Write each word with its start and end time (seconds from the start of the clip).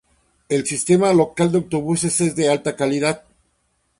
El 0.49 0.65
sistema 0.65 1.13
local 1.13 1.51
de 1.51 1.59
autobuses 1.59 2.21
es 2.21 2.35
de 2.35 2.49
alta 2.49 2.75
calidad. 2.75 3.21